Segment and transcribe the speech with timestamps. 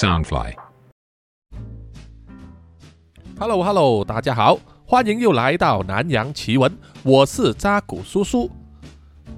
[0.00, 0.54] Soundfly。
[3.38, 8.50] Hello Hello，大家好，欢迎又来到南洋奇闻，我是扎古叔叔。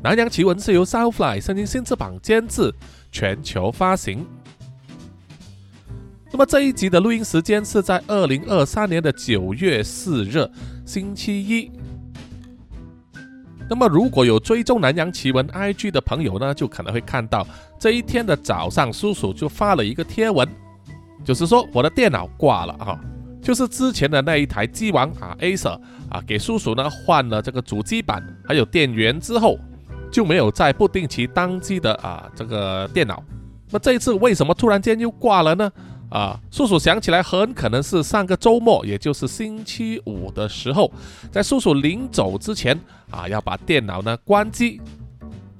[0.04, 2.72] 南洋奇闻是由 Soundfly 声音新翅膀监制，
[3.10, 4.24] 全球发行。
[6.30, 10.48] 那么这一集的录音时间是在二零二三年的九月四日，
[10.86, 11.72] 星期一。
[13.72, 17.46] 那么如果有追踪南洋奇闻 IG 的朋友呢，就可能会看到
[17.78, 20.46] 这一天的早上，叔叔就发了一个贴文，
[21.24, 23.00] 就是说我的电脑挂了啊。
[23.40, 25.80] 就是之前的那一台机王啊，Acer
[26.10, 29.58] 啊，给叔叔呢换了这个主机板，还有电源之后，
[30.10, 33.24] 就没有再不定期当机的啊这个电脑。
[33.70, 35.72] 那这一次为什么突然间又挂了呢？
[36.12, 40.92] 啊，叔叔想起来很可能是上个周末，也就是星期五的时候，
[41.30, 42.78] 在叔叔临走之前
[43.10, 44.78] 啊，要把电脑呢关机。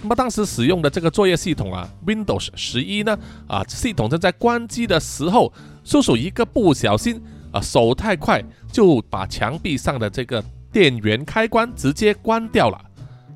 [0.03, 5.51] 那么当时使用的这个作业系统啊，Windows 十一呢，啊，系统正在关机的时候，
[5.85, 7.23] 叔叔一个不小心。
[7.53, 10.43] 啊，手太快就把墙壁上的这个
[10.73, 12.81] 电源开关直接关掉了。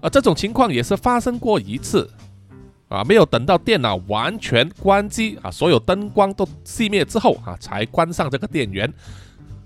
[0.00, 2.10] 啊，这种情况也是发生过一次。
[2.88, 8.92] 啊，没有等到电脑完全关机啊，所有灯光都熄灭之后啊，才关上这个电源。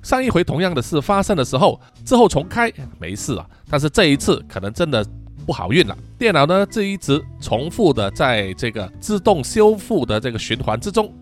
[0.03, 5.07] 上一回同样的事发生的时候，之后重开没事啊，但是这一次可能真的
[5.45, 5.95] 不好运了。
[6.19, 11.13] 电脑呢，这一直重复的在这个自动修复的这个循环之中，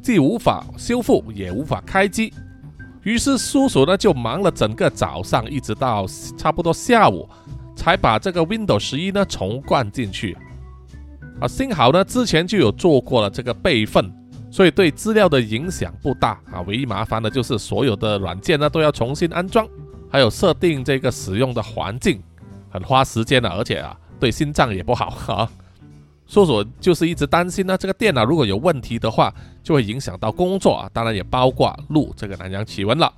[0.00, 2.32] 既无法修复，也无法开机。
[3.02, 6.06] 于是叔叔呢就忙了整个早上，一直到
[6.36, 7.28] 差不多下午，
[7.74, 10.36] 才把这个 Windows 十一呢重灌进去。
[11.40, 14.12] 啊，幸好呢之前就有做过了这个备份，
[14.50, 16.60] 所以对资料的影响不大啊。
[16.66, 19.66] 唯一麻烦的就是所有的软件呢都要重新安装，
[20.10, 22.20] 还有设定这个使用的环境，
[22.70, 25.48] 很花时间的，而且啊对心脏也不好啊。
[26.26, 33.10] 叔叔就是一直担心呢，这个电脑如果有问题的话，就会影响到工作啊，当然也包括录这个南洋奇闻了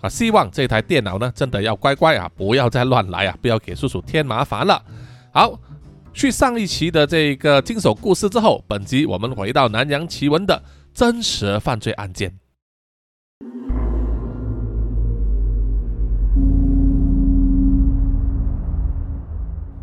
[0.00, 0.08] 啊。
[0.08, 4.82] 希望这台电脑呢，真的要乖乖啊，不要再乱来啊，不要给叔叔添麻烦了。
[5.32, 5.56] 好，
[6.14, 10.62] 续上一期的这个惊悚故事之后，本集我们回到南洋奇闻的
[10.92, 12.32] 真实犯罪案件。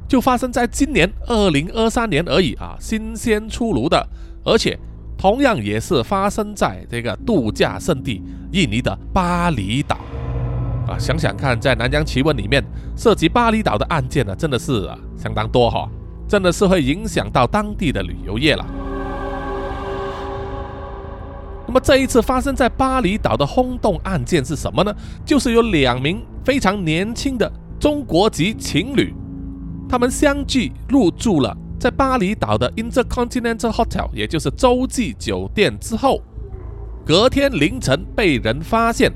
[0.07, 4.07] 就发生在今年二零二三年而已啊，新鲜出炉的，
[4.43, 4.77] 而且
[5.17, 9.97] 同样也是发生在这个度假胜地印尼的巴厘岛
[10.87, 10.97] 啊。
[10.97, 12.63] 想想看，在南洋奇闻里面
[12.95, 15.87] 涉及巴厘岛的案件呢，真的是相当多哈，
[16.29, 18.65] 真的是会影响到当地的旅游业了。
[21.67, 24.95] 那么这一次发生在巴厘岛的轰动案件是什么呢？
[25.25, 29.13] 就是有两名非常年轻的中国籍情侣。
[29.87, 36.21] 他们相继入住了在巴厘岛的 Intercontinental Hotel，也就是洲际酒店之后，
[37.05, 39.11] 隔天凌晨被人发现，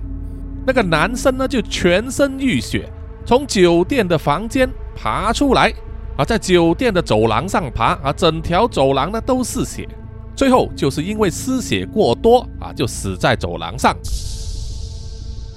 [0.66, 2.88] 那个男生呢就全身浴血，
[3.26, 5.74] 从酒店的房间爬出来，
[6.18, 9.88] 啊，在酒店的走廊上爬，啊，整条走廊呢都是血，
[10.36, 13.96] 最后就是因为失血过多，啊，就死在走廊上，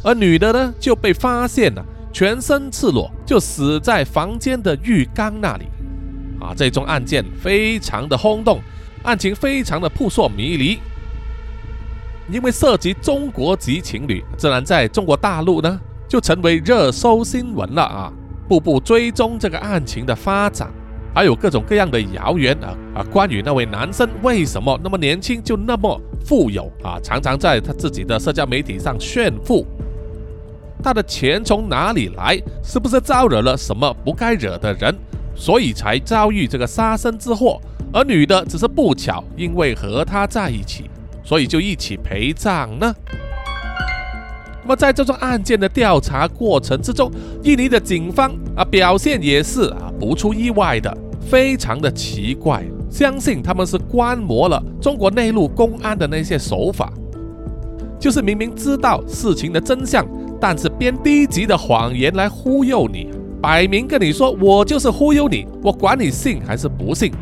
[0.03, 1.85] 而女的呢就被发现了。
[2.13, 5.67] 全身赤裸就死在房间的浴缸那里，
[6.41, 8.59] 啊，这宗案件非常的轰动，
[9.03, 10.79] 案情非常的扑朔迷离，
[12.33, 15.79] 因为涉及中国籍情侣，自然在中国大陆呢
[16.09, 18.11] 就成为热搜新闻了啊，
[18.49, 20.71] 步步追踪这个案情的发展，
[21.15, 29.67] 还有各种各样的谣言啊啊，关于那位男生为什么那么年轻就那么富有啊，常常在他自己的社交媒体上炫富。
[30.83, 32.41] 他的钱从哪里来？
[32.63, 34.95] 是不是招惹了什么不该惹的人，
[35.35, 37.61] 所以才遭遇这个杀身之祸？
[37.93, 40.91] 而女的只是不巧，因为和他在一起，
[41.25, 42.95] 所以就一起陪葬呢？
[44.67, 47.09] 那么在这桩案件的调查过程之中，
[47.45, 52.65] 印尼的警方啊表现也是啊不出意外的，非常的奇怪。
[52.91, 56.93] 相信他们是观摩了中国内陆公安的那些手法，
[57.97, 60.05] 就是明明知道事情的真相。
[60.41, 63.09] 但是编低级的谎言来忽悠你，
[63.41, 67.13] 摆明跟你说我就是忽悠你，我管你信还是不信。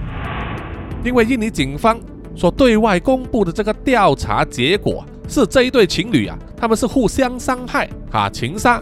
[1.04, 2.00] 因为印尼警方
[2.34, 8.80] 所对外公布的这个调查结果是这一对情侣啊，他们是互相伤害啊，情杀，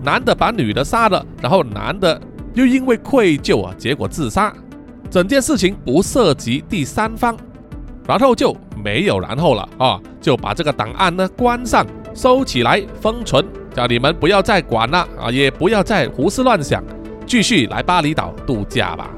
[0.00, 2.20] 男的把女的杀了，然后男的
[2.54, 4.54] 又因为愧疚啊，结果自杀。
[5.10, 7.36] 整件事情不涉及第三方，
[8.06, 11.84] 然后就没有然后了啊，就把这个档案呢关上。
[12.14, 16.80] 收起来，封存，叫你们不要再管了啊，也不要再胡思乱想，
[17.26, 19.10] 继续来巴厘岛度假吧，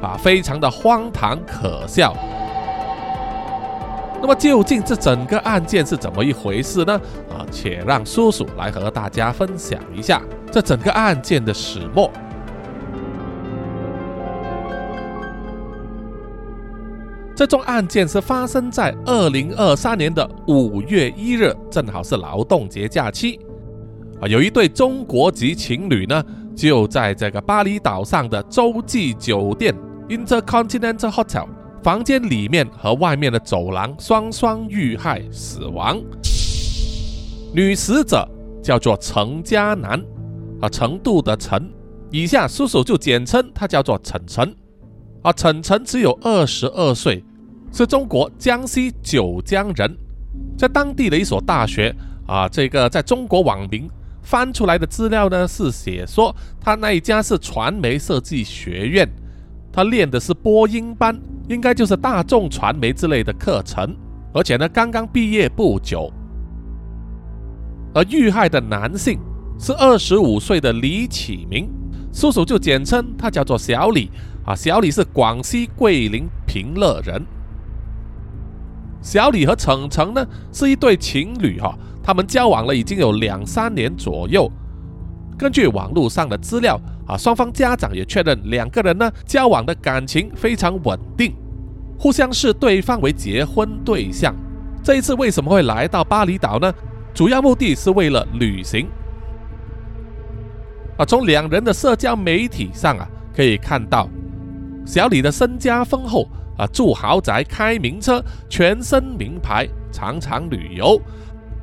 [0.00, 2.16] 啊，非常的荒唐可笑。
[4.20, 7.00] 那么究竟这整个案件是怎么一回事呢？
[7.30, 10.20] 啊，且让叔叔来和大家分享一下
[10.50, 12.10] 这整个案件的始末。
[17.34, 23.38] 这宗案件是发生在二零二三年的五月一日，正好是劳动节假期。
[24.20, 26.20] 啊，有一对中国籍情侣呢，
[26.56, 29.72] 就在这个巴厘岛上的洲际酒店
[30.08, 31.46] （Intercontinental Hotel）
[31.82, 36.00] 房间里面和外面的走廊双双遇害死亡。
[37.54, 38.28] 女死者
[38.62, 40.02] 叫做程家南，
[40.60, 41.70] 啊，程度的程，
[42.10, 44.54] 以下叔叔就简称他叫做程程。
[45.22, 47.24] 啊，程程只有二十二岁。
[47.70, 49.94] 是中国江西九江人，
[50.56, 51.94] 在当地的一所大学
[52.26, 53.86] 啊，这个在中国网民
[54.22, 59.06] 翻出来的资料呢，是写说他那一家是传媒设计学院，
[59.72, 61.18] 他练的是播音班，
[61.48, 63.94] 应该就是大众传媒之类的课程，
[64.32, 66.12] 而且呢刚刚毕业不久。
[67.94, 69.18] 而遇害的男性
[69.58, 71.68] 是二十五岁的李启明，
[72.12, 74.10] 叔叔就简称他叫做小李
[74.44, 77.24] 啊，小李是广西桂林平乐人。
[79.00, 84.50] 小李和程程呢是一对情侣哈，他们交往了已经有两三年左右。
[85.38, 91.34] 根据网络上的资料啊，双方家长也确认两个人呢交往的感情非常稳定，
[91.98, 94.32] 互相视对方为结婚对象。
[94.84, 96.72] 这一次为什么会来到巴厘岛呢？
[97.12, 98.86] 主要目的是为了旅行。
[100.98, 104.08] 啊，从两人的社交媒体上啊可以看到，
[104.84, 106.28] 小李的身家丰厚。
[106.58, 111.00] 啊，住豪宅，开名车，全身名牌，常常旅游，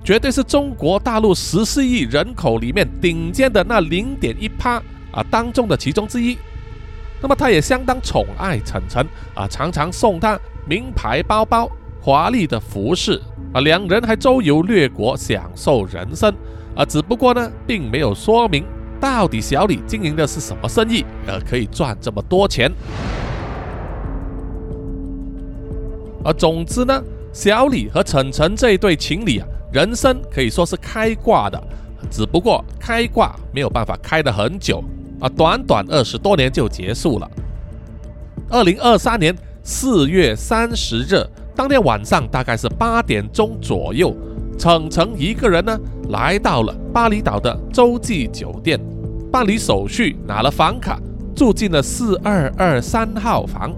[0.05, 4.81] 绝对是中国大陆十四亿人口里面顶尖的那零点一趴
[5.15, 6.37] 啊当中的其中之一。
[7.21, 9.03] 那么他也相当宠爱晨晨
[9.33, 11.67] 啊，常常送他名牌包包、
[12.01, 13.19] 华丽的服饰
[13.53, 16.31] 啊，两人还周游列国，享受人生
[16.75, 16.85] 啊。
[16.85, 18.63] 只不过呢，并没有说明
[18.99, 22.71] 到底小李经营的是什么生意，呃，可以赚这么多钱。
[26.23, 27.01] 而总之呢，
[27.31, 31.63] 小李和晨晨这一对情侣啊，人生可以说是开挂的，
[32.11, 34.83] 只不过开挂没有办法开得很久
[35.19, 37.29] 啊，短短二十多年就结束了。
[38.49, 41.25] 二零二三年四月三十日
[41.55, 44.15] 当天晚上，大概是八点钟左右，
[44.57, 45.77] 程程一个人呢
[46.09, 48.79] 来到了巴厘岛的洲际酒店，
[49.31, 50.99] 办理手续，拿了房卡，
[51.35, 53.73] 住进了四二二三号房。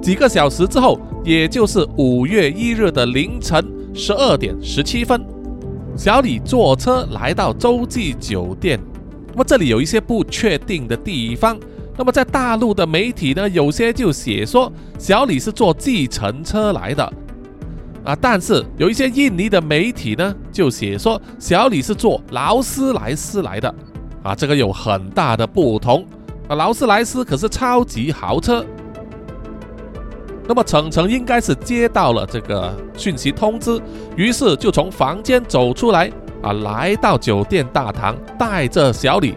[0.00, 5.20] 几个小时之后，也就是五月一日的凌晨十二点十七分，
[5.96, 8.78] 小李坐车来到洲际酒店。
[9.28, 11.58] 那么这里有一些不确定的地方。
[11.96, 17.10] 那么在大陆的媒体呢，有些就写说小李是坐计程车来的
[18.04, 23.74] 啊，但是有一些印尼的媒体呢，就写说小李是坐劳斯莱斯来的
[24.22, 26.06] 啊，这个有很大的不同
[26.48, 28.64] 啊，劳斯莱斯可是超级豪车。
[30.48, 33.80] 那么程程应该是接到了这个讯息通知，
[34.16, 36.10] 于是就从房间走出来
[36.42, 39.36] 啊，来到酒店大堂，带着小李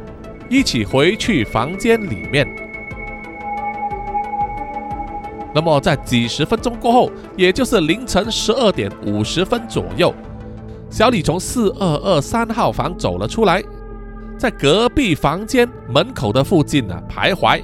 [0.49, 2.47] 一起回去房间里面。
[5.51, 10.13] 那么在几十分钟过后，也就是凌晨十二点五十分左右，
[10.91, 13.63] 小李从四二二三号房走了出来，
[14.37, 17.63] 在隔壁房间门口的附近呢徘徊。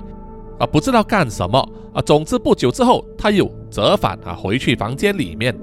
[0.57, 1.63] 啊，不知道干什么
[1.95, 2.01] 啊。
[2.01, 5.57] 总之，不久之后，他又折返啊，回去房间里面。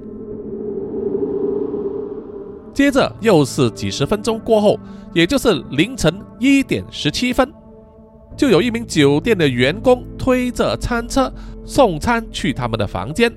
[2.74, 4.76] 接着又是几十分钟过后，
[5.14, 7.52] 也就是凌晨一点十七分，
[8.36, 11.32] 就有一名酒店的员工推着餐车
[11.64, 13.30] 送餐去他们的房间。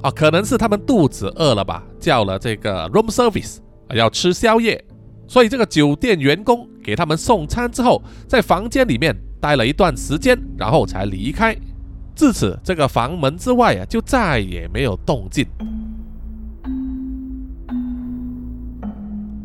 [0.00, 4.82] 啊，可能是他们肚子饿了吧，叫了这个 room service 啊，要吃宵夜。
[5.28, 9.14] 所以这个酒店员工给他们送餐之后，在房间里面。
[9.44, 11.54] 待了一段时间，然后才离开。
[12.14, 15.46] 自此，这个房门之外啊，就再也没有动静。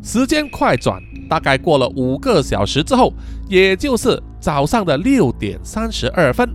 [0.02, 3.14] 时间快转，大概过了五个小时之后，
[3.48, 6.50] 也就是早上的六点三十二分，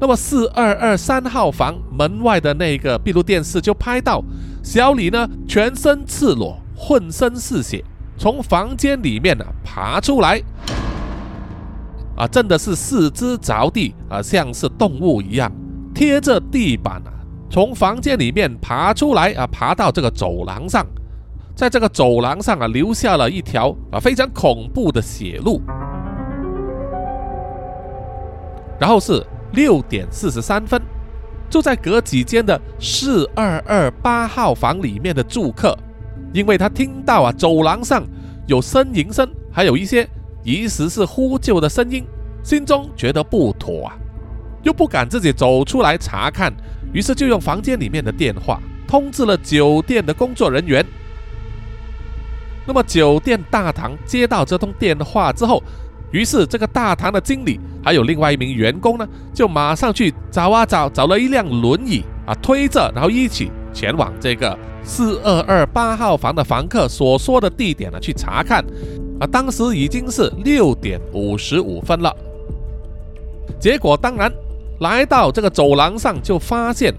[0.00, 4.22] 那么四二二三号房门外的那个闭路电视就拍到
[4.62, 7.82] 小李呢，全身赤裸，浑身是血，
[8.16, 10.40] 从房间里面呢爬出来。
[12.16, 15.52] 啊，真的是四肢着地啊，像是动物一样
[15.94, 17.12] 贴着地板啊，
[17.50, 20.86] 从房间里面爬出来啊，爬到这个走廊上，
[21.54, 25.60] 在这个走廊上啊，留下了一条啊非常恐怖的血路。
[28.78, 30.80] 然后是六点四十三分，
[31.48, 35.74] 住在隔几间的四二二八号房里面的住客，
[36.34, 38.04] 因为他听到啊走廊上
[38.46, 40.06] 有呻吟声，还有一些
[40.46, 42.04] 疑似是呼救的声音，
[42.44, 43.98] 心中觉得不妥啊，
[44.62, 46.52] 又不敢自己走出来查看，
[46.92, 50.86] 于是就用房间里面的电话通知了酒店的工作人员。
[52.64, 55.60] 那么酒店大堂接到这通电话之后，
[56.12, 68.64] 于是这个大堂的经理还有另外一名员工呢，就马上去找啊找，找了一辆轮椅啊推着，然后一起前往这个四二二八号房的房客所说的地点呢去查看。
[69.18, 72.14] 啊，当时已经是六点五十五分了。
[73.58, 74.30] 结果当然
[74.80, 76.92] 来到这个走廊上，就发现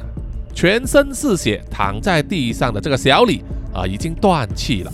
[0.53, 3.43] 全身是血躺在地上的这个小李
[3.73, 4.91] 啊，已经断气了。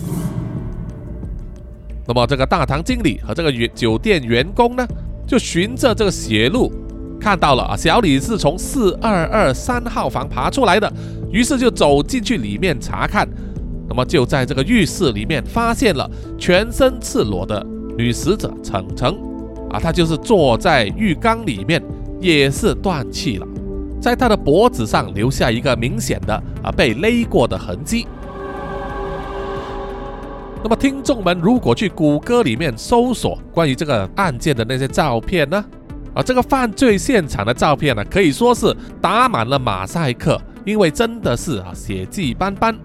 [2.05, 4.85] 那么这个大堂经理和这个员酒店员工呢，
[5.25, 6.69] 就循着这个血路，
[7.21, 10.91] 看到了啊，小李是从四二二三号房爬出来的，
[11.31, 13.25] 于是就走进去里面查看。
[13.93, 17.63] 那么就在这个浴室里面发现了全身赤裸的
[17.95, 19.15] 女死者程程，
[19.69, 21.79] 啊，她就是坐在浴缸里面，
[22.19, 23.45] 也是断气了，
[24.01, 26.33] 在她的脖子上留下一个明显的
[26.63, 28.07] 啊被勒过的痕迹。
[30.63, 35.63] 那么，听众们如果去谷歌里面搜索关于这个案件的那些照片呢？
[36.15, 42.75] 啊，这个犯罪现场的照片呢，可以说是打满了马赛克，因为真的是啊血迹斑斑，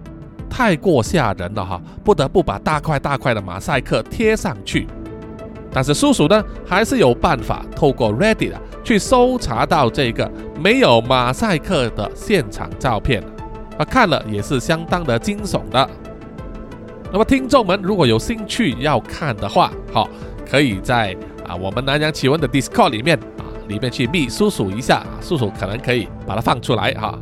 [0.59, 4.85] 太过吓人了哈，不得不把大块大块的马赛克贴上去。
[5.71, 8.51] 但是叔叔呢，还是有办法透过 Reddit
[8.83, 10.29] 去搜查到这个
[10.61, 13.23] 没有马赛克的现场照片，
[13.77, 15.89] 啊，看了也是相当的惊悚的。
[17.09, 20.09] 那么，听众们如果有兴趣要看的话，好，
[20.45, 21.15] 可以在
[21.47, 27.17] 啊我们南洋奇闻的 Discord 里面啊里面去密叔叔一下，啊叔叔可能可以把它放出来哈。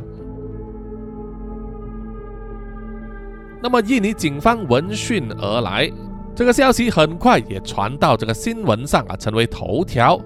[3.60, 5.90] 那么，印尼警方闻讯而来，
[6.34, 10.20] 这个消息很快也传到这个新闻上啊，成为头条。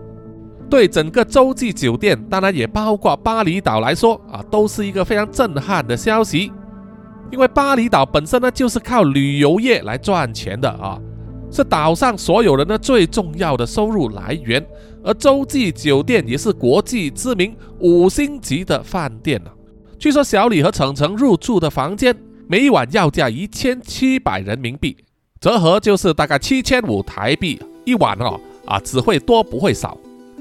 [0.69, 6.53] 对整个洲际酒店，当然也包括巴厘岛来说啊，都是一个非常震撼的消息。
[7.31, 10.99] 因为巴厘岛本身呢，就是靠旅游业来赚钱的啊，
[11.51, 14.63] 是岛上所有人的最重要的收入来源。
[15.03, 19.51] 而洲际酒店也是国际知名五星级的饭店呢。
[19.99, 22.15] 据说小李和程程入住的房间，
[22.49, 24.97] 每一晚要价一千七百人民币，
[25.41, 28.39] 折合就是大概七千五台币一晚哦。
[28.65, 29.99] 啊，只会多不会少，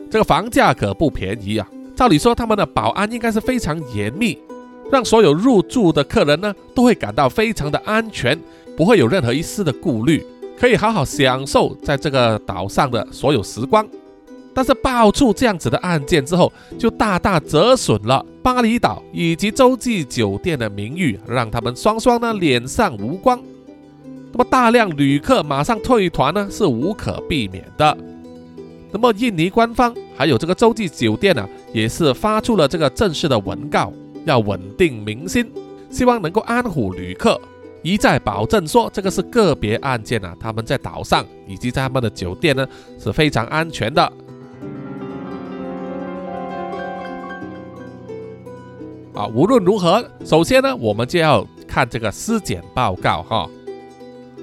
[0.10, 1.68] 这个房价可不便宜啊。
[1.96, 4.38] 照理说，他们的保安应该是非常严密。
[4.92, 8.38] 让所有入住的客人呢，都会感到非常的安全，
[8.76, 10.24] 不会有任何一丝的顾虑，
[10.60, 13.88] 可以好好享受在这个岛上的所有时光。
[14.54, 23.42] 但是爆出这样子的案件之后，就大大折损了巴厘岛以及洲际酒店的名誉，让他们双双呢脸上无光。
[24.32, 27.98] 那么大量旅客马上退团呢，是无可避免的。
[28.92, 33.92] 那么印尼官方还有这个洲际酒店呢，也是发出了这个正式的文告。
[34.24, 35.52] 要稳定民心，
[35.90, 37.42] 希望能够安抚旅客，
[37.82, 42.64] 一再保证说这个是个别案件啊，他们在岛上以及在他们的酒店呢
[43.00, 44.14] 是非常安全的。
[49.14, 53.50] 啊，无论如何，首先呢，我们就要看这个尸检报告哈。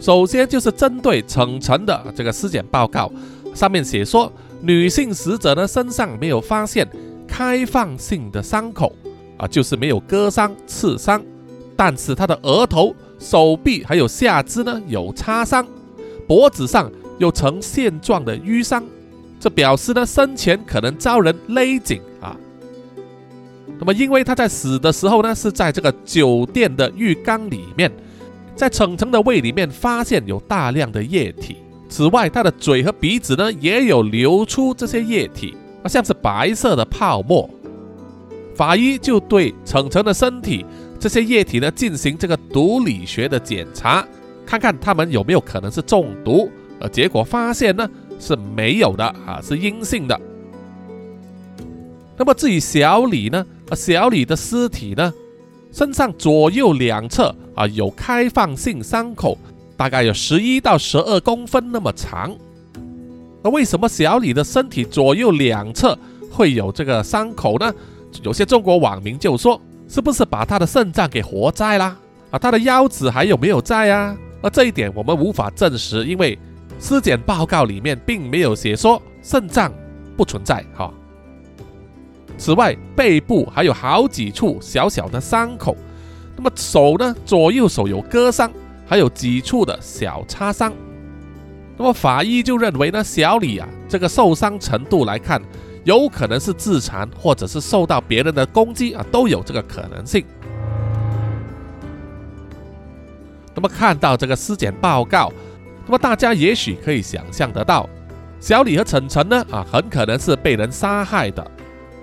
[0.01, 3.11] 首先就是针对程程的这个尸检报告，
[3.55, 6.89] 上面写说，女性死者呢身上没有发现
[7.27, 8.93] 开放性的伤口。
[9.39, 11.23] 啊，就是没有割伤、刺伤，
[11.77, 15.65] 但是他的额头、手臂还有下肢呢有擦伤，
[16.27, 18.85] 脖子上有呈线状的淤伤，
[19.39, 22.37] 这表示呢生前可能遭人勒紧啊。
[23.79, 27.91] 那么，因为他在死的时候呢是在这个酒店的浴缸里面，
[28.57, 31.59] 在程程的胃里面发现有大量的液体，
[31.89, 37.49] 此外，他的嘴和鼻子呢也有流出这些液体，啊，像是白色的泡沫。
[38.57, 40.67] 法医就对程程的身体
[40.99, 44.05] 这些液体呢进行这个毒理学的检查，
[44.45, 46.51] 看看他们有没有可能是中毒。
[46.81, 50.21] 呃结果发现呢是没有的啊，是阴性的。
[52.17, 53.47] 那么至于小李呢？
[53.71, 55.13] 而，小李的尸体呢，
[55.73, 59.37] 身上左右两侧啊有开放性伤口，
[59.77, 62.35] 大概有十一到十二公分那么长。
[63.43, 65.97] 那为什么小李的身体左右两侧
[66.31, 67.73] 会有这个伤口呢？
[68.23, 71.97] 有些中国网民就说：“是不是把他的肾脏给活摘啦？
[72.31, 74.17] 啊，他的腰子还有没有在啊？
[74.41, 76.39] 而这一点我们无法证实，因为
[76.81, 79.73] 尸检报告里面并没有写说肾脏
[80.17, 80.65] 不存在。
[80.75, 80.93] 哈，
[82.39, 85.77] 此外，背部还有好几处小小的伤口。
[86.37, 88.51] 那么手呢，左右手有割伤，
[88.87, 90.73] 还有几处的小擦伤。
[91.77, 95.43] 那么法医就认为呢，小李啊，这个受伤程度来看，
[95.85, 100.25] 有可能是自残，或者是受到别人的攻击啊，都有这个可能性。
[103.55, 105.33] 那么看到这个尸检报告，
[105.87, 107.89] 那么大家也许可以想象得到，
[108.39, 111.45] 小李和晨晨呢啊，很可能是被人杀害的。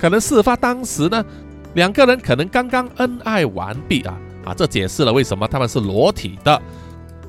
[0.05, 1.25] 可能事发当时呢，
[1.73, 6.61] 两个人可能刚刚恩爱完毕啊啊，这解释了为什么他们是裸体的。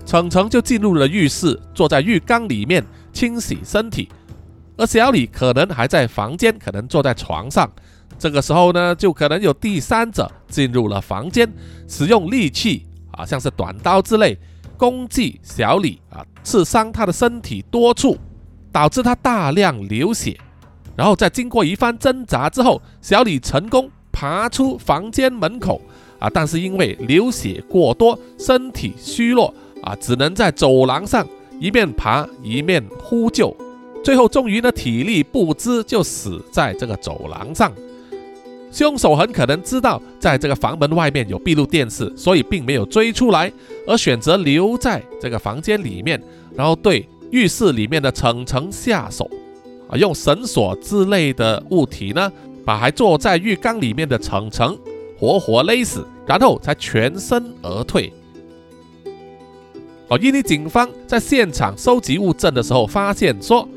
[0.04, 4.10] 程程就进入了浴室，坐在浴缸里面清洗身体，
[4.76, 7.66] 而小李可能还在房间，可能坐在床上。
[8.18, 11.50] 这个时候呢，就可能有第三者进入了房间，
[11.88, 12.86] 使用利器。
[13.12, 14.38] 啊，像是短刀之类
[14.76, 18.18] 攻击小李啊，刺伤他的身体多处，
[18.70, 20.38] 导致他大量流血。
[20.96, 25.80] 然后在经过一番挣扎之后，小李成功爬出房间门口。
[26.18, 31.28] 啊，但是因为流血过多，身体虚弱啊，只能在走廊上
[31.60, 33.54] 一面爬一面呼救，
[34.02, 37.70] 最后终于呢体力不支就死在这个走廊上。
[38.72, 43.52] 凶手很可能知道在这个房门外面有闭路电视，所以并没有追出来，
[43.86, 46.18] 而选择留在这个房间里面，
[46.54, 49.30] 然后对浴室里面的程程下手，
[49.88, 52.32] 啊，用绳索之类的物体呢，
[52.64, 54.76] 把还坐在浴缸里面的程程
[55.18, 58.12] 活活勒死，然后才全身而退。
[60.08, 63.68] 哦，印尼警方在现场收集物证的时候发现，说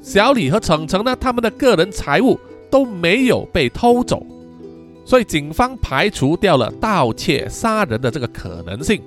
[0.00, 2.38] 小李和程程呢，他们的个人财物
[2.70, 4.24] 都没有被偷走。
[5.04, 9.02] 所以警方排除掉了盗窃杀人的这个可能性。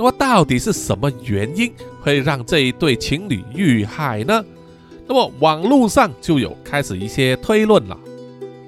[0.00, 4.42] 那么到底是什么原因会让这一对情侣遇害呢？
[5.06, 7.94] 那么网络上就有开始一些推论了。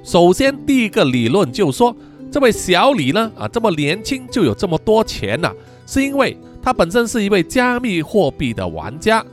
[0.04, 1.96] 首先，第一个理论就说，
[2.30, 5.50] 这位小李呢，啊这么年轻就有这么多钱呐，
[5.86, 9.24] 是因为他本身是一位加密货币的玩家。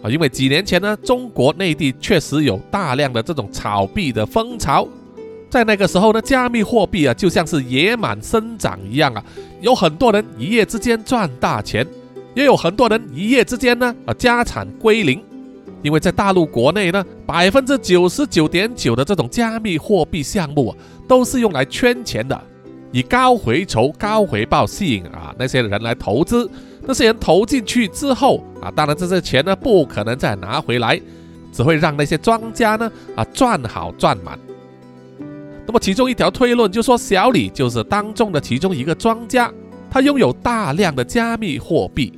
[0.00, 4.86] 啊，因为几年前呢，中国内地确实有大量的这种炒币的风潮，
[5.52, 9.22] 在那个时候呢，加密货币啊就像是野蛮生长一样啊，
[9.60, 11.86] 有很多人一夜之间赚大钱，
[12.32, 15.22] 也有很多人一夜之间呢啊家产归零。
[15.82, 22.40] 因为在大陆国内呢，百分之九十九点九的这种加密货币项目啊，都是用来圈钱的，
[22.90, 26.50] 以高回酬、高回报吸引啊那些人来投资。
[26.86, 30.98] 那些人投进去之后啊，当然这些钱呢不可能再拿回来，
[31.52, 34.38] 只会让那些庄家呢啊赚好赚满。
[35.66, 39.52] 那么其中一条推论就说小李就是当中的其中一个庄家，
[39.90, 42.12] 他拥有大量的加密货币。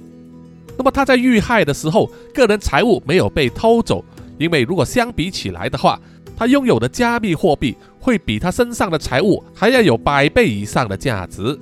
[0.77, 4.05] 那么他在遇害的时候，个人财物没有被偷走，
[4.39, 6.01] 因为如果相比起来的话，
[6.37, 11.57] 他拥有的加密货币会比他身上的财物还要有百倍以上的价值。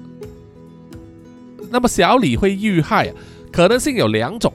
[1.70, 3.14] 那么小李会遇害啊，
[3.52, 4.52] 可能性有两种。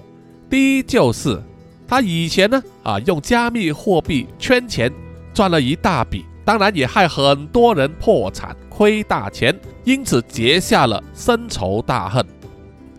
[0.50, 1.40] 第一就是
[1.88, 4.92] 他以前呢啊用加密货币圈钱
[5.34, 12.26] 赚了一大笔，当然也害很多人破产亏大钱，因此结下了深仇大恨。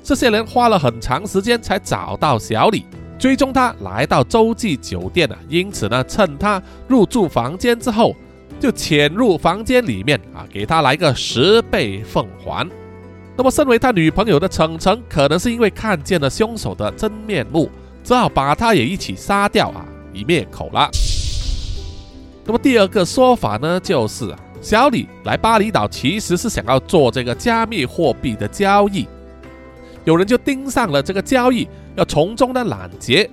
[0.02, 2.84] 这些人花了很长时间才找到小李，
[3.18, 8.14] 追踪他来到洲际酒店啊，因此呢趁他入住房间之后，
[8.60, 12.68] 就潜入房间里面啊给他来个十倍奉还。
[13.34, 17.70] 那么，身为他女朋友的程程，可能是因为看见了凶手的真面目，
[18.04, 20.90] 只好把他也一起杀掉啊，以灭口了。
[22.48, 29.06] 那么第二个说法呢，就是小李来巴厘岛其实是想要做这个加密货币的交易，
[30.06, 33.28] 有人就盯上了这个交易，要从中呢揽劫。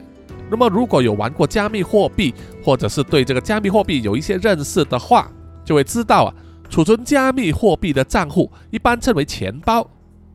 [0.52, 5.32] 那么如果有玩过加密货币，或者是对这个加密货币有一些认识的话，
[5.64, 6.36] 就会知道啊，
[6.70, 9.90] 储存加密货币的账户一般称为钱包。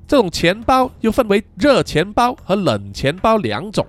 [0.09, 3.87] 这种钱包又分为热钱包和冷钱包两种。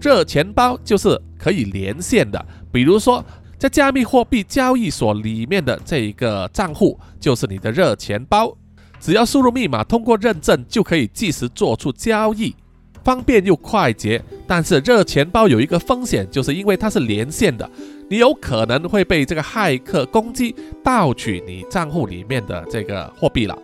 [0.00, 3.24] 热钱包就是可以连线的，比如说
[3.58, 8.54] 在加密货币交易所里面的这一个账户就是你的热钱包，
[9.00, 12.54] 只要输入密码通过认证就可以即时做出交易，
[13.02, 14.22] 方便又快捷。
[14.46, 17.68] 但是热钱包有一个风险，就是因为它是连线的，
[18.10, 23.58] 你有可能会被这个骇客攻击，盗取你账户里面的这个货币了。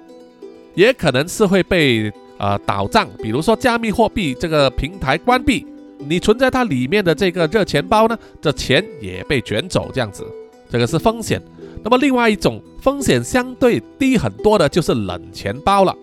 [0.74, 5.66] 也可能是会被呃倒账，比如说加密货币这个平台关闭，
[6.08, 10.26] 你存在它里面的这个热钱包呢，这钱也被卷走，这样子，
[10.70, 11.40] 这个是风险。
[11.84, 15.94] 那么另外一种风险相对低很多的就是冷钱包了，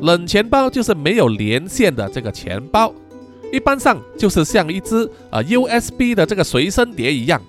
[0.00, 2.92] 冷钱包就是没有连线的这个钱包，
[3.52, 7.40] 一般上就是像一只呃 USB 的这个随身碟一样，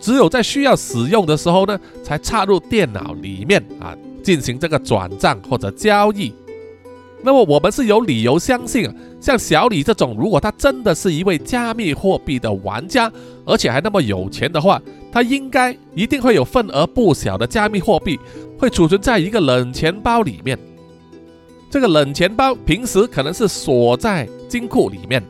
[0.00, 6.32] 只有在需要使用的时候呢，才插入电脑里面啊，进行这个转账或者交易。
[7.22, 13.12] 那么我们是有理由相信，像小李这种，如果他真的是一位加密货币的玩家，
[13.44, 14.80] 而且还那么有钱的话，
[15.12, 18.18] 他应该一定会有份额不小的加密货币，
[18.58, 20.58] 会储存在一个冷钱包里面。
[21.70, 25.22] 这个冷钱包平时可能是锁在金库里面，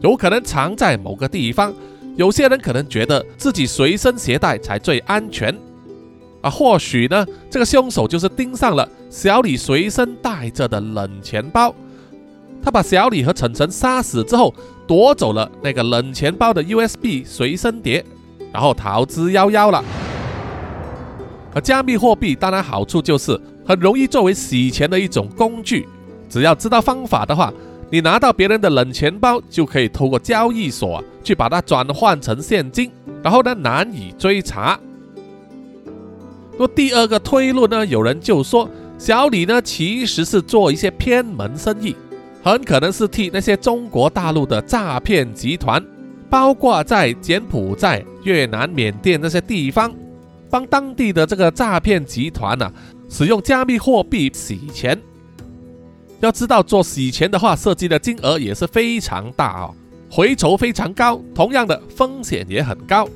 [0.00, 1.72] 有可能藏在某个地方。
[2.16, 5.54] 有些人可能觉得自己随身携带才最安全
[6.40, 11.74] 啊，或许呢，这个凶手就是盯上了小李随身带着的冷钱包，
[12.64, 14.54] 他把小李和晨晨杀死之后，
[14.86, 18.02] 夺走了那个冷钱包的 USB 随身碟，
[18.52, 19.84] 然后逃之夭夭了。
[21.54, 25.86] 而加密货币当然好处就是很容易作为洗钱的一种工具，
[26.28, 27.52] 只要知道方法的话。
[27.90, 32.90] 你拿到别人的冷钱包，就可以透过交易所去把它转换成现金，
[33.22, 34.80] 然后呢难以追查。
[36.52, 41.94] 那么第二个推论呢，有人就说小李呢其实是做一些偏门生意，
[42.44, 45.82] 很可能是替那些中国大陆的诈骗集团，
[46.28, 49.90] 包括在柬埔寨、越南、缅甸那些地方，
[50.50, 52.70] 帮当地的这个诈骗集团呢
[53.08, 55.00] 使用加密货币洗钱。
[56.20, 59.74] 要知道，做洗钱的话，涉及的金额也是非常大哦，
[60.10, 63.08] 回酬非常高，同样的风险也很高。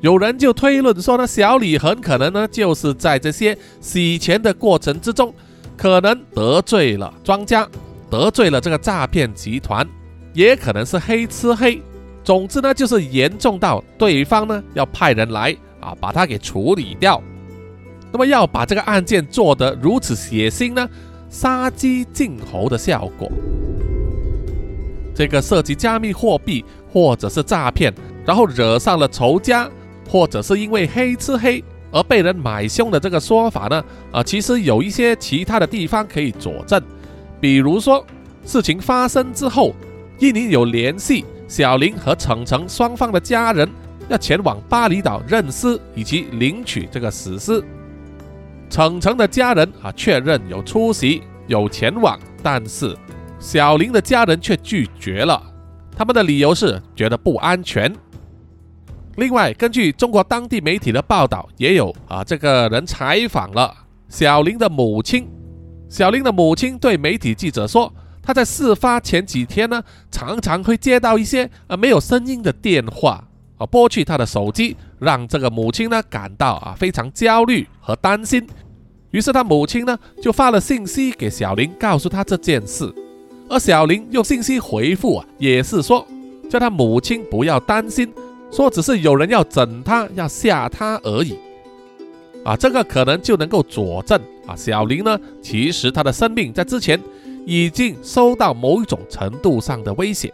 [0.00, 5.32] 有人就推论说呢，小李很可能呢，就是在这些洗钱的过程之中，
[5.76, 7.68] 可能得罪了庄家，
[8.10, 9.86] 得罪了这个诈骗集团，
[10.32, 11.80] 也可能是黑吃黑。
[12.22, 17.22] 总之呢，就是严重到对方呢要派人来啊，把他给处理掉。
[18.10, 20.88] 那么要把这个案件做得如此血腥呢？
[21.28, 23.28] 杀鸡儆猴的效果，
[25.16, 27.92] 这个涉及加密货币或者是诈骗，
[28.24, 29.68] 然后惹上了仇家，
[30.08, 33.84] 或者是因为黑吃黑而被人买凶的这个说法呢？
[34.12, 36.80] 啊，其实有一些其他的地方可以佐证，
[37.44, 38.02] 比如说
[38.46, 39.74] 事情发生之后，
[40.18, 43.68] 印尼有联系小林和程程双方的家人，
[44.08, 47.62] 要前往巴厘岛认尸以及领取这个死尸。
[48.70, 52.96] 程程的家人啊，确认有出席，有前往，但是
[53.38, 55.38] 小林的家人却拒绝了。
[55.94, 57.94] 他们的理由是觉得不安全。
[59.16, 63.76] 另外，根据中国当地媒体的报道，也有啊这个人采访了
[64.08, 65.28] 小林的母亲。
[65.94, 69.80] 小林的母亲对媒体记者说，他在事发前几天呢，
[70.10, 73.22] 常常会接到一些啊没有声音的电话。
[73.58, 78.44] 啊，拨去他的手机，让这个母亲呢感到啊非常焦虑和担心。
[79.12, 82.92] 于是他母亲呢就发了信息给小林，告诉他这件事。
[83.48, 86.04] 而小林用信息回复啊，也是说
[86.50, 88.12] 叫他母亲不要担心，
[88.50, 91.38] 说只是有人要整他，要吓他而已。
[92.44, 97.00] 啊，这个可能就能够佐证啊，小林呢其实他的生命在之前
[97.46, 100.32] 已经受到某一种程度上的威胁。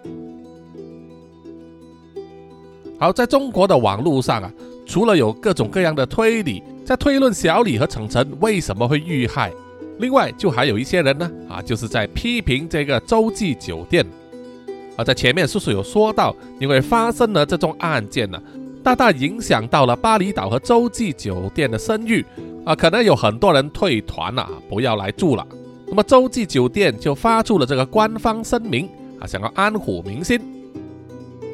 [2.99, 4.53] 好，在中国的网络上啊，
[4.85, 9.53] 除了有各种各样的推理，在推论小李和程程为什么会遇害，
[9.99, 14.05] 另外就还有一些人呢啊，就是在批评这个洲际酒店。
[14.96, 18.42] 啊，在前面叔叔有说到，因为发生了这宗案件呢，
[18.83, 22.25] 大大影响到了巴厘岛和洲际酒店的声誉
[22.64, 25.47] 啊，可能有很多人退团了，不要来住了。
[25.87, 28.88] 那么洲际酒店就发出了这个官方声明
[29.19, 30.40] 啊，想要安抚民心。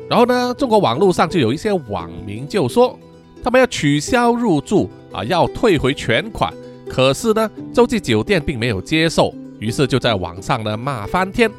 [0.08, 2.96] 然后呢，中国网络上就有一些网民就说，
[3.42, 6.52] 他们要取消入住啊，要退回全款。
[6.88, 11.50] 可是呢，洲际酒店并没有接受，于是就在网上呢骂翻天。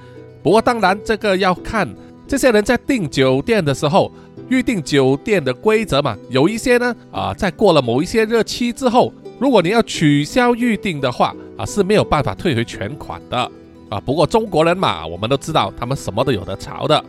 [0.41, 1.85] 不过当然，这个要看
[2.25, 4.09] 这些人在订酒店的时候，
[4.49, 6.17] 预订酒店的规则嘛。
[6.29, 13.51] 有一些呢啊，在过了某一些日期之后，如果你要取消预订的话啊，是没有办法退回全款的
[13.89, 13.99] 啊。
[13.99, 17.03] 不过中国人嘛，我们都知道，他们什么都有的吵的。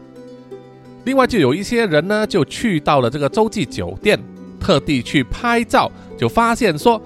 [1.04, 4.18] 另外，就有一些人呢，就去到了这个洲际酒店，
[4.60, 7.00] 特地去拍照，就发现说，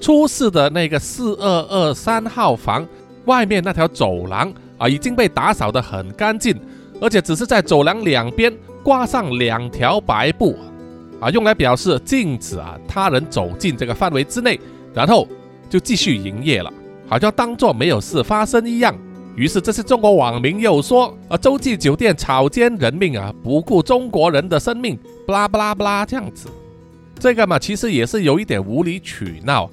[0.00, 2.84] 出事的那个四二二三号房
[3.26, 6.58] 外面那条走廊啊，已经被打扫得很干净，
[7.00, 8.52] 而且只是在走廊两边
[8.84, 10.56] 挂上两条白布，
[11.18, 14.60] 啊，用来表示禁止啊他人走进这个范围之内，
[14.92, 15.26] 然后
[15.70, 16.70] 就继续营业了，
[17.08, 18.94] 好像当做没有事发生一样。
[19.36, 26.48] 于是，这些中国网民又说：“啊，洲际酒店草菅人命啊，不顾中国人的生命，不拉不拉不拉这样子。”
[27.18, 29.68] 这个嘛，其实也是有一点无理取闹，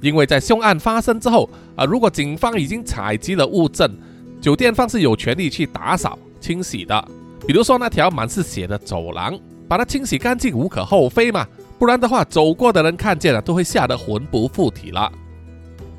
[0.00, 3.92] 因为在凶案发生之后啊，如果警方已经采集了物证，
[4.40, 7.08] 酒店方是有权利去打扫清洗的。
[7.46, 11.46] 比如说那条满是血的走廊，把它清洗干净无可厚非嘛。
[11.78, 15.10] 不然的话，走过的人看见了都会吓得魂不附体了。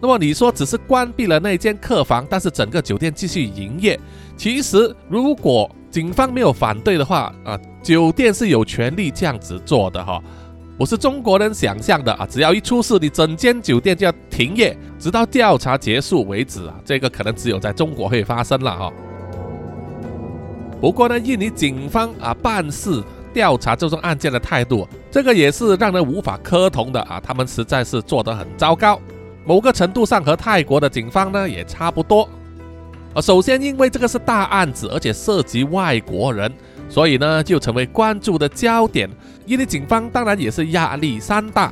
[0.02, 4.00] 那么你说只是关闭了那间客房，但是整个酒店继续营业，
[4.36, 10.22] 其实如果警方没有反对的话啊，酒店是有权利这样子做的哈，
[10.78, 18.94] 不是中国人想象的啊，只要一出事，你整间酒店就要停业，直到调查结束为止啊，这个可能只有在中国会发生了哈。
[20.84, 23.02] 不过呢，印尼警方啊办事
[23.34, 29.00] 调查这种案件的态度，这个也是让人无法磕同的啊，他们实在是做得很糟糕。
[29.46, 32.28] 某个程度上和泰国的警方呢也差不多，
[33.14, 36.52] 啊，首先因为这个是大案子，而且涉及外国人，
[36.90, 39.10] 所以呢就成为关注的焦点。
[39.46, 41.72] 印尼警方当然也是压力山大，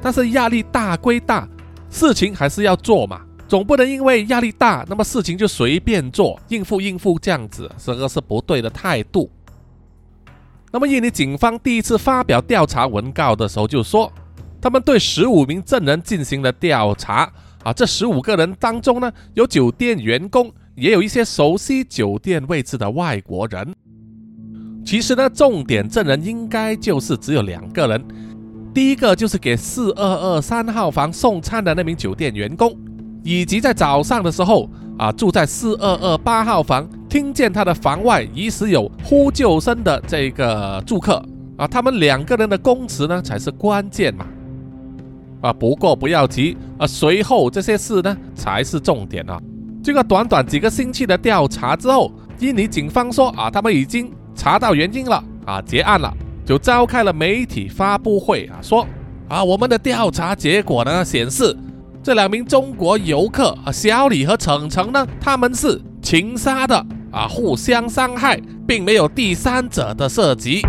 [0.00, 1.48] 但是压力大归大，
[1.90, 9.28] 事情还是要做嘛，总不能因为压力大，那么事情就随便做，应付应付这样子，这个是不对的态度。
[10.70, 14.10] 那么印尼警方第一次发表调查文告的时候就说。
[14.62, 17.32] 他们对十五名证人进行了调查
[17.62, 23.74] 啊，这十五个人当中呢，有酒店员工，也有一些熟悉酒店位置的外国人。
[24.84, 28.04] 其实呢，重点证人应该就是只有两个人，
[28.74, 32.76] 第一个就是给四二二三号房送餐的那名酒店员工，
[33.22, 41.22] 以及在早上的时候啊，住在四二二八号房，听见他的房外疑似有呼救声的这个住客
[41.56, 44.26] 啊，他们两个人的供词呢，才是关键嘛。
[45.42, 49.40] 啊，不过不要急啊，随后这些事呢才是重点啊。
[49.82, 58.86] 这个短短几个星期的调查之后，印尼警方说啊，他们已经查到原因了啊，结案了，就召开了媒体发布会啊，说
[59.28, 61.56] 啊，我们的调查结果呢显示，
[62.02, 66.74] 这两名中国游客啊，小李和程程呢，他们是情杀的
[67.12, 70.62] 啊，互相伤害，并没有第三者的涉及。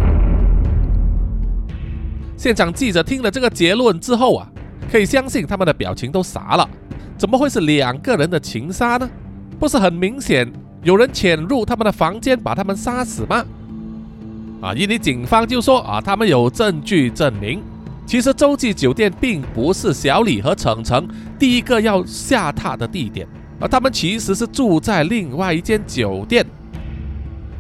[2.36, 4.48] 现场记者听了这个结论之后啊。
[4.92, 6.70] 可以相信他们的表情都傻了，
[7.18, 9.10] 怎么会是两个人的情杀呢？
[9.58, 10.52] 不是很明显
[10.84, 13.46] 有人潜入他们的房间把他们杀死吗？
[14.62, 17.64] 啊，印尼警方就说啊，他们有证据证明，
[18.12, 21.08] 其实洲际酒店并不是小李和程程
[21.40, 23.26] 第一个要下榻的地点，
[23.58, 26.46] 而他们其实是住在另外一间酒店。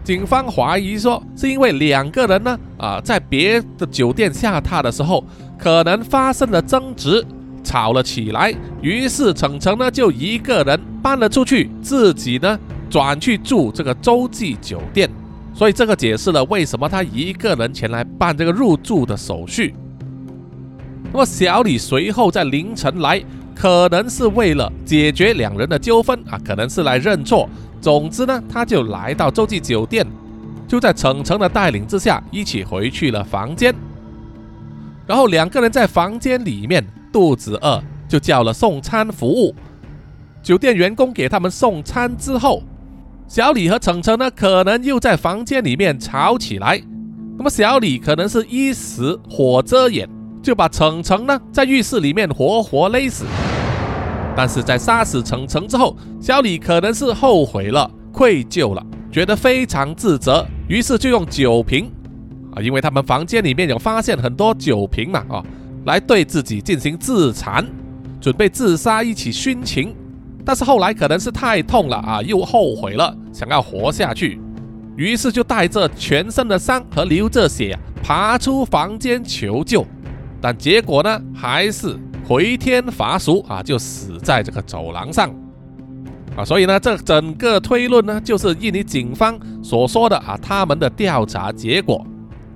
[0.03, 5.23] 警方怀疑说，是因为两个人呢，啊，在别的酒店下榻的时候，
[5.57, 7.25] 可能发生了争执，
[7.63, 8.53] 吵了起来。
[8.81, 12.59] 于是程程呢，就一个人搬了出去，自己呢，
[12.89, 15.09] 转去住这个洲际酒店。
[15.53, 19.73] 所以这个解释了为什么他一个人前来办这个入住的手续。
[21.13, 23.21] 那么小李随后在凌晨来，
[23.53, 27.49] 可能是为了解决两人的纠纷啊，可能是来认错。
[27.81, 30.05] 总之呢，他就来到洲际酒店，
[30.67, 33.75] 就在程程的带领之下，一起回去了房间。
[35.05, 39.53] 然后两个人在房间里面肚子饿，就叫了送餐服务。
[40.41, 42.63] 酒店员工给他们送餐之后，
[43.27, 46.81] 小李和程程呢，可能又在房间里面吵起来。
[47.37, 50.07] 那么小李可能是一时火遮眼，
[50.41, 53.25] 就把程程呢在浴室里面活活勒死。
[54.35, 61.91] 但是在杀死程程之后，小李可能是后悔了、愧疚了，觉得非常自责，于是就用酒瓶
[62.55, 65.43] 啊，因为他们房间里面有发现很多酒瓶嘛啊，
[65.85, 67.65] 来对自己进行自残，
[68.21, 69.93] 准备自杀一起殉情。
[70.45, 74.39] 但是后来可能是太痛了啊，又后悔了，想要活下去，
[74.95, 79.85] 于是就带着全身的伤和流着血啊爬出房间求救，
[80.41, 81.95] 但结果呢，还是。
[82.23, 85.29] 回天乏术啊，就死在这个走廊上
[86.37, 92.05] 啊，所以呢，这整个推论呢，就是印尼警方所说的啊，他们的调查结果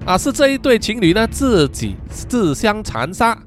[0.06, 3.38] 啊，是这一对情侣呢自己自相残杀，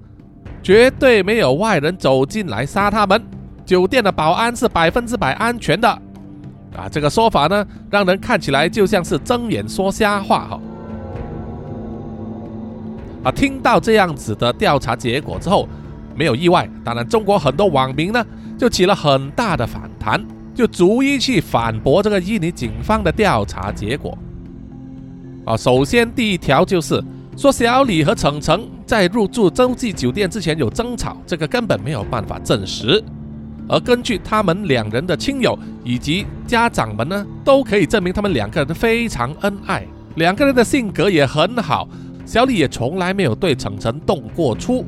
[0.63, 3.23] 绝对没有外人走进来杀他们，
[3.65, 5.89] 酒店的保安是百分之百安全的
[6.77, 10.61] 啊，这个说法呢，让人看起来就像是睁眼说瞎话哈
[13.29, 15.69] 啊，听到这样子的调查结果之后。
[16.17, 18.27] 没有意外，当然，中国很多网民呢
[18.59, 20.21] 就起了很大的反弹，
[20.53, 24.19] 就逐一去反驳这个印尼警方的调查结果。
[25.45, 27.01] 啊，首先第一条就是
[27.37, 33.01] 说小李和程程在入住洲际酒店之前有争吵，这个根本没有办法证实。
[33.69, 39.87] 而根据他们两人的亲友以及家长们呢，都可以证明他们两个人非常恩爱，
[40.17, 41.89] 两个人的性格也很好，
[42.29, 44.85] 小李也从来没有对程程动过粗。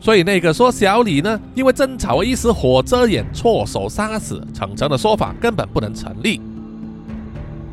[0.00, 6.40] 所以那个说小李呢，因为争吵一时火遮眼，错手杀死程程的说法根本不能成立。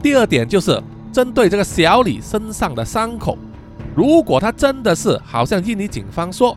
[0.04, 0.80] 第二点就是
[1.12, 3.36] 针对这个小李身上的伤口，
[3.96, 6.56] 如果他真的是好像印尼警方说，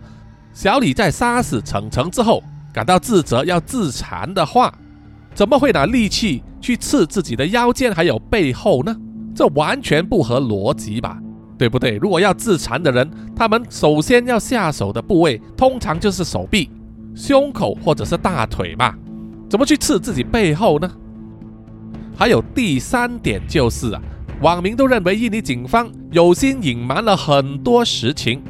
[0.53, 2.43] 小李在杀死程程之后
[2.75, 4.71] 感到自责要自残的话，
[5.35, 8.95] 怎么会拿利器去刺自己的腰间还有背后呢？
[9.35, 11.19] 这完全不合逻辑吧，
[11.57, 11.97] 对不对？
[11.97, 16.71] 如果要自残的人，他们首先要下手的部位通常就是手臂、
[17.15, 18.95] 胸口或者是大腿嘛？
[19.49, 20.91] 怎么去刺自己背后呢？
[22.17, 24.01] 还有第三点就是啊，
[24.41, 28.43] 网民都认为印尼警方有心隐瞒了很多实情，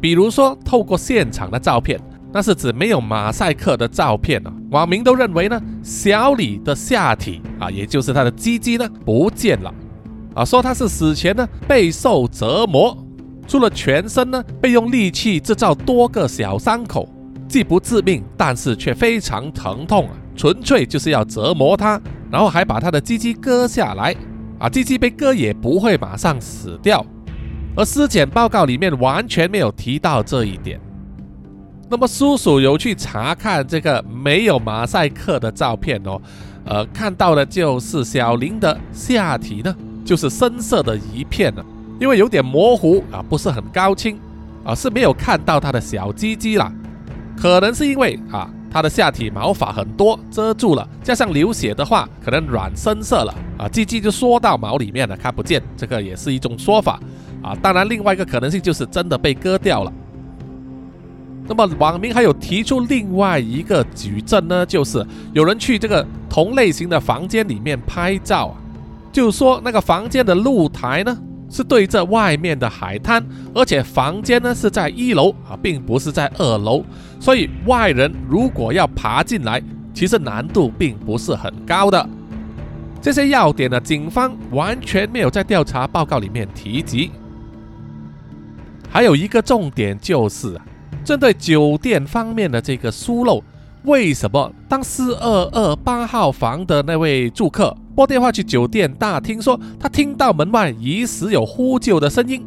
[0.00, 2.00] 比如说透过现场的照片，
[2.32, 9.72] 那是指没有马赛克的照片啊，网民都认为呢，小李的下体啊，也就是他的鸡鸡呢不见了。
[10.38, 12.96] 啊，说他是死前呢备受折磨，
[13.48, 17.08] 除了全身呢被用利器制造多个小伤口，
[17.48, 24.14] 既不致命，但是却非常疼痛啊，纯粹就是要折磨他，然后还把他的鸡鸡割下来，
[24.60, 27.04] 啊，鸡鸡被割也不会马上死掉，
[27.74, 30.78] 而尸检报告里面完全没有提到这一点。
[31.90, 36.22] 那么叔叔有去查看这个没有马赛克的照片哦，
[36.64, 39.74] 呃，看到的就是小林的下体呢。
[40.08, 41.62] 就是深色的一片了，
[42.00, 44.18] 因为有点模糊啊，不是很高清
[44.64, 46.72] 啊，是没有看到他的小鸡鸡了。
[47.36, 55.62] 可能是因为啊，他的下体毛发很多遮住了，加上流血的话，可能软深色了啊，鸡鸡就缩到毛里面了，看不见。
[55.76, 56.98] 这个也是一种说法
[57.42, 57.54] 啊。
[57.60, 59.92] 当然，另外一个可能性就是真的被割掉了。
[61.46, 68.56] 那么网民还有提出另外一个举证呢，就是有人去这个同类型的房间里面拍照啊。
[69.10, 71.18] 就说那个房间的露台呢，
[71.50, 76.84] 是对着外面的海滩，而且房间呢是在一楼啊，并不是在二楼，
[77.18, 79.62] 所以外人如果要爬进来，
[79.94, 82.08] 其实难度并不是很高的。
[83.00, 87.10] 这些要点呢，警方完全没有在调查报告里面提及。
[88.90, 90.64] 还有一个重点就是啊，
[91.04, 93.42] 针对酒店方面的这个疏漏，
[93.84, 97.76] 为什么当四二二八号房的那位住客？
[97.98, 102.46] 拨电话去酒店大厅，说他听到门外疑似有呼救的声音。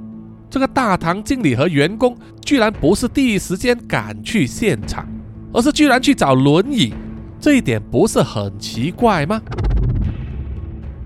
[0.50, 5.06] 这个大堂经理和员工居然不是第一时间赶去现场，
[5.52, 6.94] 而是居然去找轮椅，
[7.38, 9.42] 这一点不是很奇怪吗？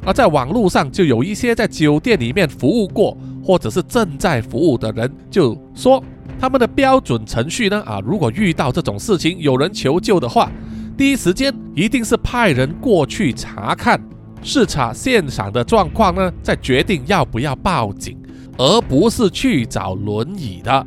[0.05, 6.03] 而在网络上就有一些在酒店里面服务过或者是正在服务的人，就说
[6.39, 10.51] 他们的标准程序呢啊，如果遇到这种事情有人求救的话，
[10.95, 13.99] 第一时间一定是派人过去查看。
[14.45, 18.15] 视察现场的状况呢，再决定要不要报警，
[18.59, 20.85] 而不是去找轮椅的，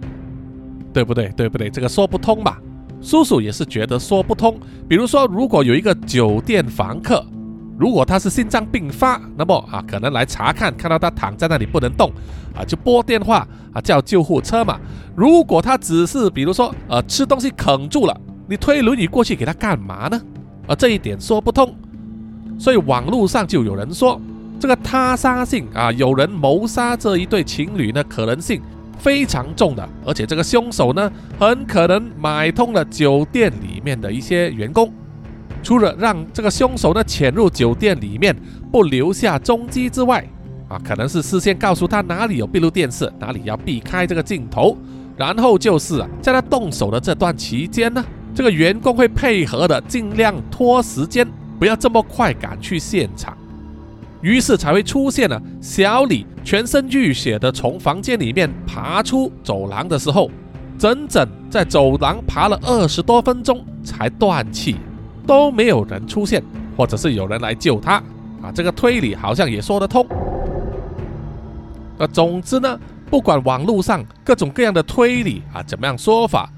[0.93, 1.29] 对不对？
[1.37, 1.69] 对不对？
[1.69, 2.61] 这个说不通吧？
[3.03, 4.57] 叔叔也是觉得说不通。
[4.89, 7.27] 比如说，如果有一个酒店房客，
[7.77, 12.13] 如果他是心脏病发，那么啊，可能来查看，看到他躺在那里不能动，
[12.55, 14.79] 啊，就拨电话啊叫救护车嘛。
[15.17, 18.17] 如果他只是比如说呃吃东西哽住了，
[18.49, 20.21] 你推轮椅过去给他干嘛呢？
[20.69, 21.75] 啊，这一点说不通。
[22.59, 24.21] 所以网络上就有人说，
[24.59, 28.61] 这个他杀性啊，有人谋杀这一对情侣呢，可能性
[28.99, 34.93] 非常重的，而且这个凶手呢，很可能买通了酒店里面的一些员工，
[35.63, 38.35] 除了让这个凶手呢潜入酒店里面
[38.73, 40.29] 不留下踪迹之外，
[40.69, 44.77] 啊，可能是事先告诉他哪里有闭路电视，哪里要避开这个镜头，
[45.17, 51.25] 然后就是啊，在他动手的这段期间呢，这个员工会配合的尽量拖时间。
[51.59, 53.37] 不要这么快赶去现场，
[54.21, 60.31] 于是才会出现了小李全身浴血的从房间里面爬出走廊的时候，
[60.79, 64.77] 整整在走廊爬了二十多分钟才断气，
[65.27, 66.43] 都没有人出现，
[66.77, 67.95] 或者是有人来救他
[68.41, 68.53] 啊！
[68.55, 70.07] 这个推理好像也说得通。
[71.99, 72.79] 那总之呢，
[73.11, 76.49] 不管网络上各种各样的推理啊，怎么样说法，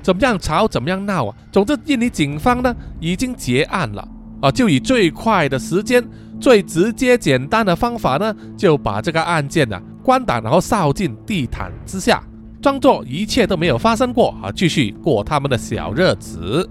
[0.00, 4.08] 怎么样吵，怎么样闹啊，总之印尼警方呢已经结案了。
[4.40, 6.02] 啊，就以最快的时间、
[6.40, 12.22] 最直接简单的方法呢，就把这个案件呢关打，然后扫进地毯之下，
[12.60, 16.68] 装作一切都没有发生过啊，继续过他们的小日子。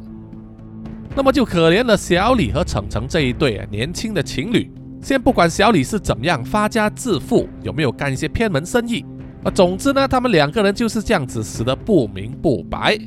[1.15, 4.69] 那么就可怜了小李和程程这一对年轻的情侣。
[5.01, 9.05] 先不管小李是怎么样发家致富，有没有干一些偏门生意
[9.43, 12.97] 啊，总之呢，他们两个人就是这样子死的不明不白。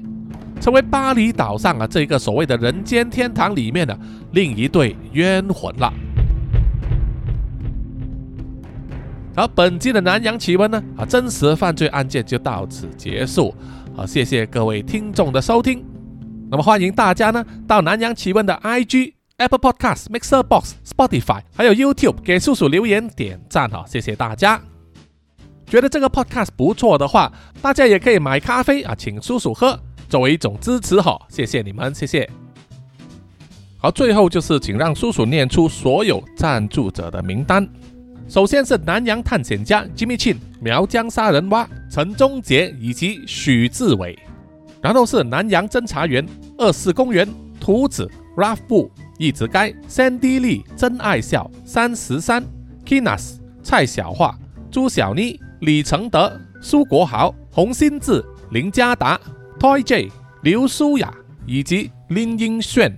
[0.61, 3.99] 成为巴厘岛上啊这个所谓的人间天堂里面的
[4.33, 5.93] 另一对冤魂了。
[9.37, 13.55] 好，本期的南洋奇闻呢啊真实犯罪案件就到此结束。
[13.95, 15.85] 好，谢谢各位听众的收听。
[16.51, 24.61] 那么欢迎大家呢到南洋奇闻的 IG、Apple Podcast、Mixer Box、Spotify 还有 YouTube 给叔叔留言点赞哈，谢谢大家。
[25.67, 27.31] 觉得这个 podcast 不错的话，
[27.61, 29.79] 大家也可以买咖啡啊，请叔叔喝，
[30.09, 31.21] 作为一种支持哈。
[31.29, 32.29] 谢谢你们，谢谢。
[33.77, 37.69] 好，最后就是请让叔叔念出所有赞助者的名单。
[38.29, 44.19] 首先是南洋探险家 Jimmy Chin、苗疆杀人蛙陈忠杰以及许志伟，
[44.83, 46.27] 然后是南洋侦查员
[46.59, 47.27] 二四公园
[47.61, 52.45] 图子 Ralph 布一直该 Sandy Lee 真爱笑三十三
[52.85, 54.37] Kinas 蔡小华
[54.71, 59.19] 朱小妮李承德苏国豪洪新志林家达
[59.59, 60.09] Toy J
[60.43, 61.13] 刘舒雅
[61.45, 62.97] 以及林英炫。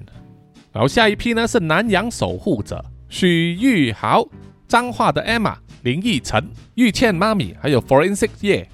[0.72, 4.28] 然后下一批呢是南洋守护者许玉豪、
[4.68, 8.68] 彰化的 Emma、林奕晨、玉倩妈咪，还有 Forensic 叶。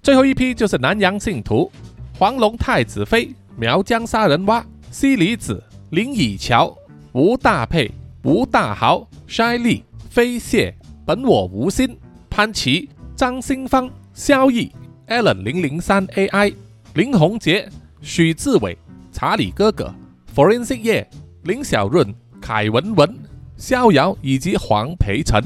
[0.00, 1.70] 最后一批就是南洋信徒
[2.16, 6.72] 黄龙太子妃、苗疆杀人蛙、西里子、林以乔、
[7.12, 7.90] 吴大佩、
[8.22, 10.72] 吴大豪、筛利、飞蟹、
[11.04, 11.98] 本我无心、
[12.30, 14.70] 潘琪、张新芳、萧逸、
[15.08, 16.54] Allen 零零三 AI、
[16.98, 17.70] 林宏杰、
[18.00, 18.76] 许志伟、
[19.12, 19.94] 查理哥哥。
[20.34, 21.08] Forensic 叶、
[21.44, 23.16] 林小润、凯文文、
[23.56, 25.40] 逍遥以及黄培成，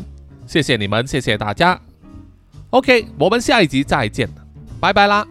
[0.47, 1.79] 谢谢你们，谢谢大家。
[2.71, 4.27] OK，我们下一集再见，
[4.81, 5.27] 拜拜啦。